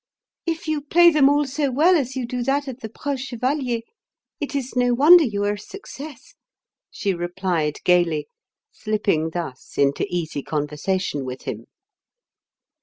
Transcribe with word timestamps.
"If 0.47 0.67
you 0.67 0.81
play 0.81 1.11
them 1.11 1.29
all 1.29 1.45
so 1.45 1.69
well 1.69 1.95
as 1.95 2.15
you 2.15 2.25
do 2.25 2.41
that 2.41 2.67
of 2.67 2.79
the 2.79 2.89
preux 2.89 3.17
chevalier, 3.17 3.81
it 4.39 4.55
is 4.55 4.75
no 4.75 4.95
wonder 4.95 5.23
you 5.23 5.43
are 5.43 5.53
a 5.53 5.59
success," 5.59 6.33
she 6.89 7.13
replied 7.13 7.77
gaily, 7.83 8.27
slipping 8.71 9.29
thus 9.29 9.77
into 9.77 10.07
easy 10.09 10.41
conversation 10.41 11.23
with 11.23 11.43
him. 11.43 11.67